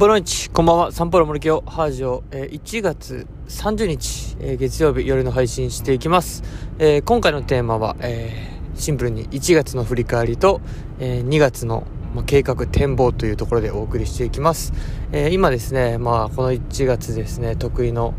[0.00, 0.92] ボロイチ、こんばんは。
[0.92, 6.42] サンポロ森清ハージオ、えー、1月30日、えー、月曜日夜の配信していきます。
[6.78, 8.32] えー、今回のテーマは、え
[8.74, 10.62] シンプルに1月の振り返りと、
[11.00, 14.72] え2月の、ま、計画展望というところでお送りしていきます。
[15.12, 18.14] え今ですね、まあ、この1月ですね、得意の、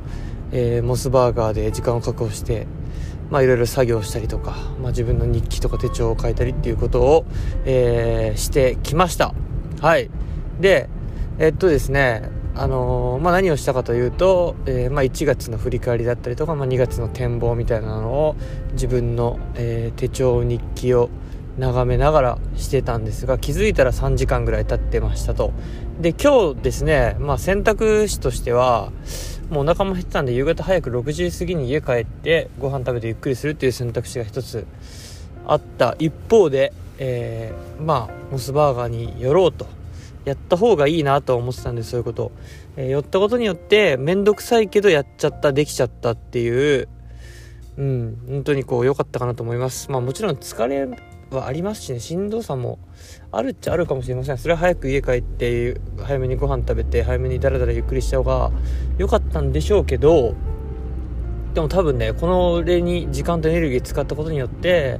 [0.52, 2.68] えモスバーガーで時間を確保して、
[3.32, 7.26] まあ、いろいろ作業したりとか、まあ、自分の日記とか手帳を書いたりっていうことを、
[7.66, 9.34] えしてきました。
[9.82, 10.12] はい。
[10.60, 10.88] で、
[11.42, 18.36] えっとですね、あのー、まあ、何をしたかというと、えー、まあ、1月の振り返りだったりとか、まあ、2月の展望みたいなのを
[18.74, 21.10] 自分の、えー、手帳日記を
[21.58, 25.52] 眺めながらしてたんですが気づいたら3時間ぐらい経ってましたと。
[26.00, 28.92] で今日ですね、まあ、選択肢としては
[29.50, 34.68] もうお腹も減ってたんで夕方早く6時過ぎに家帰ってご飯食べてゆっくりするっていう選択肢が一つ
[35.48, 37.52] あった一方で、え
[37.84, 39.66] まあモスバーガーに寄ろうと
[40.26, 42.32] やった方がいいなと思ってたんでそういうこと、
[42.78, 46.88] えー、寄ったことによって面倒くさいけどやっちゃったできちゃったっていう。
[47.78, 48.18] うん。
[48.28, 49.92] 本当にこう良かったかなと思います。
[49.92, 50.88] まあもちろん疲れ
[51.32, 52.00] はありますしね。
[52.00, 52.80] しんどさも
[53.32, 54.38] あるっちゃあるかもしれません。
[54.38, 58.52] それは早く家帰って早めにご飯食べて早めにダラダラゆっくりした方が
[58.98, 60.36] 良かったんでしょうけど
[61.54, 65.00] でも多分ねこの例に時間とエネルギー使ったことによって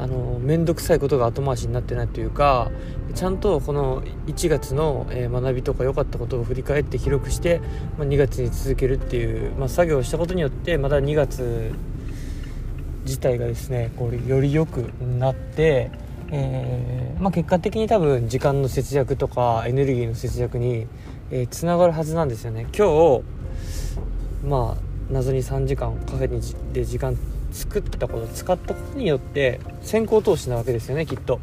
[0.00, 2.70] あの面倒くさいことが後回しになってないというか
[3.14, 7.60] ちゃんとこの1月の、学びとか良かったことを振り返って記録して、
[7.98, 11.72] まあ、2月に続けるっていう、まあ、作業をしたことによってまた2月
[13.04, 15.90] 自体がですねこれより良くなって、
[16.30, 20.86] えー、まあ、結果的に多分時間の節約とかエネルギーの節約に
[21.50, 22.66] つな、えー、がるはずなんですよね。
[22.76, 23.22] 今日
[24.46, 26.40] まあ謎に3時間カフェに
[26.72, 27.16] で時間
[27.52, 31.40] 作ったこと使ったことによって先行投資なわけですよねきっと。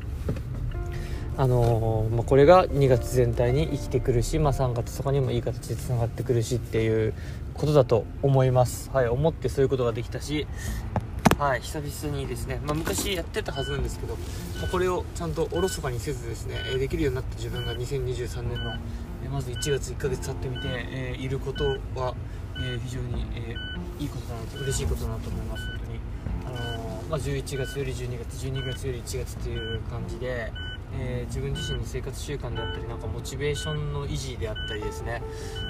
[1.40, 7.14] あのー、まあ、これが2月全体に生きてくるし、まあ、3月とかにもいい形でつながってくるしっていう
[7.54, 10.48] ことだと思いますはい思ってそういうことができたし
[11.38, 14.16] はい久々にですね、まあ、昔やってたはずなんですけど、
[14.60, 18.74] まあ、これをちゃんとおろそかにせずですねできるようになった自分が2023年の
[19.30, 22.14] まず1月1ヶ月経ってみて、え、いることは、
[22.60, 26.00] えー、非常に、えー、いいことだなと嬉しいことだなと思います本当に。
[26.46, 30.52] あのまあ、11月より12月12月より1月っていう感じで
[30.94, 35.22] えー、自分自身の生活習慣であったりなんかモチベーションの維持であったりですね。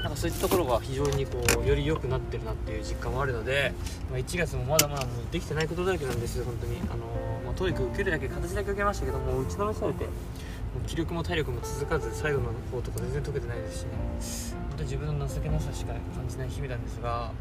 [0.04, 3.74] なんかそういったところが非常にこうより良くなってるなっていう実感もあるので、
[4.12, 6.78] まあ、1月もまだまだもうできてないことだらけなんです本当に。
[6.92, 10.06] あのー、まあ、 TOEIC 受けるだけ形だけ受けましたけども打ちのめされて
[10.86, 13.90] 気力も体力も続かず最後の方とか全然解けてないですしね。
[14.70, 17.32] 本当に自分の情けなさしか感じない日々なんですが、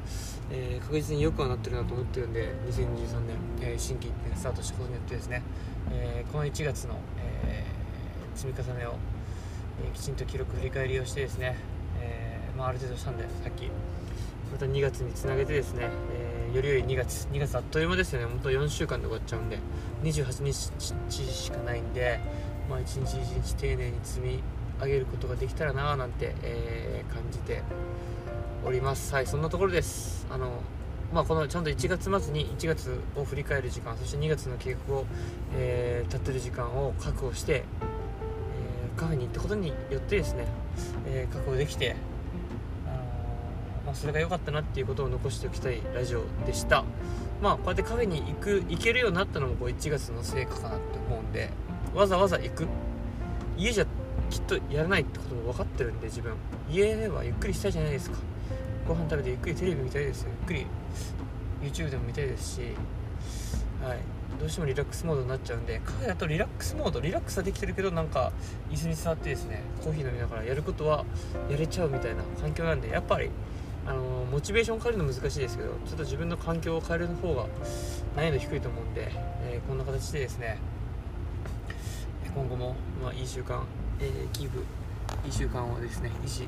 [0.50, 5.42] えー、確実に良くはなってるなと思ってるんで2023年、えー、新規一点スタートしたことによってですね、
[5.90, 7.64] えこの1月の、え
[8.34, 8.94] 積み重ねを、
[9.84, 11.56] えきちんと記録振り返りをしてですね、
[12.00, 13.70] えまあ、ある程度したんでさっき
[14.52, 18.26] また2月につなげてですね、えより良い2月2月あっという間ですよね。
[18.26, 19.58] 本当4週間で終わっちゃうんで
[20.04, 22.20] 28日しかないんで、
[22.68, 24.42] まあ、一日一日丁寧に積み
[24.80, 27.62] 上げることができたらなぁなんて、えー、感じて
[28.64, 29.14] おります。
[29.14, 30.26] はいそんなところです。
[30.30, 30.60] あの
[31.14, 35.06] まあ、このちゃんと1月末に1月を振り返る時間そして2月の計画を、
[35.56, 37.62] えー、立てる時間を確保して、
[38.96, 40.46] カフェに行ったことによってですね、
[41.06, 41.94] えー、確保できて、
[43.84, 46.84] まあ、それが良かったなっていうことを残しておきたいラジオでした。
[47.40, 51.50] まあこうやってカフェに行く行けるようになったのもこう1月の成果かなって思うんで
[51.96, 52.66] わざわざ行く？
[53.56, 53.86] 家じゃ
[54.28, 56.34] きっとやらないってことも分かってるんで自分。
[56.70, 58.18] 家ではゆっくりしたいじゃないですか。
[58.86, 60.66] ご飯食べてゆっくりテレビ見たいですゆっくり
[61.62, 62.60] YouTube でも見たいですし。
[63.82, 63.98] はい。
[64.38, 65.80] どうしてもリラックスモードになっちゃうんで。
[65.82, 68.30] カフェだとリラックスモードリラックスはできてるけどなんか
[68.70, 71.06] 椅子に座ってですねコーヒー飲みながらやることは
[71.50, 73.30] やれちゃうみたいな環境なんでやっぱり
[73.86, 77.46] あのモチベーション変えるの難しいですけどちょっと自分の環境を変える方が
[78.14, 79.10] 難易度低いと思うんで、
[79.44, 80.58] えー、こんな形でですね
[82.36, 83.58] 今後も、まあ、いい習慣、
[83.98, 84.58] えー、キープ
[85.24, 86.46] いい習慣をですね維持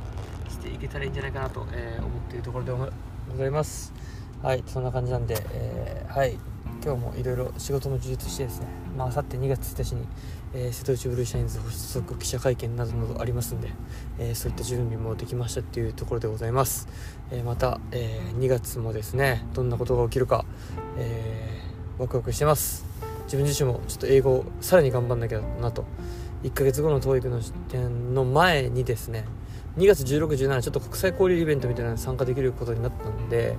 [0.50, 3.94] していけたらいいんじゃないかなと、えー、思っているところでございます。
[4.42, 6.36] はいそんな感じなんで、えー、はい
[6.84, 8.66] 今日もいろいろ仕事の充実してですね
[8.98, 10.06] まあさって2月1日に、
[10.52, 13.70] えー、瀬戸内ブルーシャインズ発足記者会見などなどありますんで、
[14.18, 16.86] えー、そういった準備もできましたっていうところでございます、
[17.30, 20.44] えー、また、え2月もですねどんなことが起きるか、
[20.98, 21.62] え
[21.98, 23.07] ワクワクしてます。
[23.28, 25.84] 自分自身もちょっと英語をさらに頑張んなきゃなと。
[26.42, 29.24] 1ヶ月後の TOEIC の視点の前にですね
[29.76, 33.56] 2月1617ちょっと国際交流イベントみたいなのに参加できることになったんで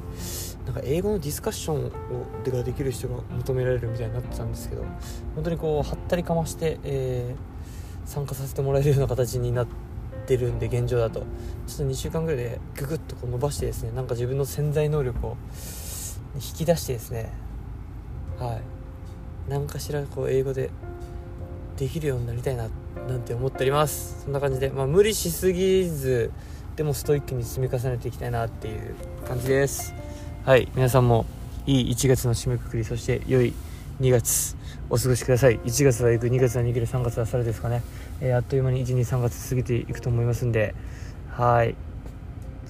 [0.66, 1.92] なんか英語のディスカッションを
[2.50, 4.86] ができる人が求められるみたいになってたんですけど
[5.36, 9.68] 本当にこうはったりかまして、えー、参加させてもらえるような形になっ
[10.20, 11.22] ってるんで現状だと。
[11.22, 15.38] ちょっと2週間ぐらいでググッとこう伸ばしてですねなんか自分の潜在能力を
[16.36, 17.32] 引き出してですね
[18.38, 18.79] はい。
[19.50, 20.70] 何かしらこう英語で
[21.78, 22.70] できるようになりたいな
[23.08, 24.24] なんて思っております。
[24.24, 26.32] そんな感じで、まあ、無理しすぎず
[26.76, 28.96] でもストイックに積み重ねていきたいなっていう
[29.28, 29.94] 感じです。
[30.46, 31.26] はい皆さんも
[31.66, 33.54] いい1月の締めくくりそして良い
[34.00, 34.56] 2月
[34.90, 35.60] お過ごしください。
[35.60, 37.82] 1月は行く2月は逃げる3月は猿ですかね、
[38.22, 40.76] えー、あっという間に123月過ぎていくと思いますんで。
[41.30, 41.76] はい。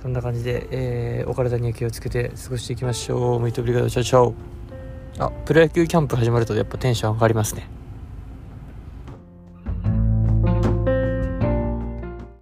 [0.02, 3.40] そんな感じで、えー、お体には気をつけて過ごしていきましょう。
[3.40, 4.34] ムイトブリガードチャチャオ。
[5.20, 7.79] あ、プロ野球キャンプ始まるとやっぱテンション上がりますね。